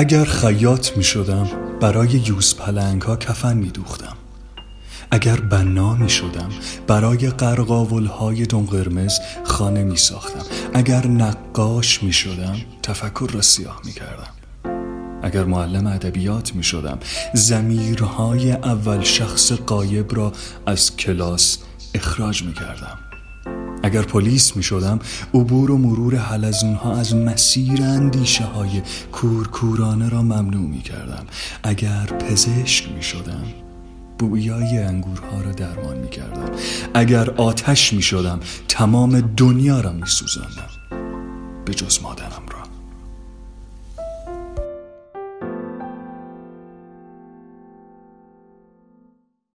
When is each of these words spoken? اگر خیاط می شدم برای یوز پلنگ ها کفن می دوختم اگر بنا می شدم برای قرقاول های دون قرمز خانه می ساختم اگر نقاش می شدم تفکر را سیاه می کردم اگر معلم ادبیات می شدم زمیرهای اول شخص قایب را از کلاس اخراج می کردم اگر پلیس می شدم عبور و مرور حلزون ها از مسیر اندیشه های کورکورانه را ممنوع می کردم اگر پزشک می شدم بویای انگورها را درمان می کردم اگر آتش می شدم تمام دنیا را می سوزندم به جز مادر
اگر 0.00 0.24
خیاط 0.24 0.96
می 0.96 1.04
شدم 1.04 1.48
برای 1.80 2.08
یوز 2.08 2.56
پلنگ 2.56 3.02
ها 3.02 3.16
کفن 3.16 3.56
می 3.56 3.68
دوختم 3.68 4.16
اگر 5.10 5.36
بنا 5.36 5.94
می 5.94 6.10
شدم 6.10 6.48
برای 6.86 7.30
قرقاول 7.30 8.06
های 8.06 8.46
دون 8.46 8.66
قرمز 8.66 9.18
خانه 9.44 9.84
می 9.84 9.96
ساختم 9.96 10.44
اگر 10.74 11.06
نقاش 11.06 12.02
می 12.02 12.12
شدم 12.12 12.56
تفکر 12.82 13.30
را 13.32 13.42
سیاه 13.42 13.80
می 13.84 13.92
کردم 13.92 14.32
اگر 15.22 15.44
معلم 15.44 15.86
ادبیات 15.86 16.54
می 16.54 16.62
شدم 16.62 16.98
زمیرهای 17.34 18.52
اول 18.52 19.02
شخص 19.02 19.52
قایب 19.52 20.16
را 20.16 20.32
از 20.66 20.96
کلاس 20.96 21.58
اخراج 21.94 22.42
می 22.42 22.54
کردم 22.54 23.09
اگر 23.90 24.02
پلیس 24.02 24.56
می 24.56 24.62
شدم 24.62 24.98
عبور 25.34 25.70
و 25.70 25.78
مرور 25.78 26.16
حلزون 26.16 26.74
ها 26.74 26.96
از 26.96 27.14
مسیر 27.16 27.82
اندیشه 27.82 28.44
های 28.44 28.82
کورکورانه 29.12 30.08
را 30.08 30.22
ممنوع 30.22 30.68
می 30.68 30.80
کردم 30.80 31.26
اگر 31.62 32.06
پزشک 32.06 32.92
می 32.92 33.02
شدم 33.02 33.42
بویای 34.18 34.78
انگورها 34.78 35.40
را 35.40 35.52
درمان 35.52 35.96
می 35.98 36.08
کردم 36.08 36.50
اگر 36.94 37.30
آتش 37.30 37.92
می 37.92 38.02
شدم 38.02 38.40
تمام 38.68 39.20
دنیا 39.20 39.80
را 39.80 39.92
می 39.92 40.06
سوزندم 40.06 40.70
به 41.64 41.74
جز 41.74 42.02
مادر 42.02 42.28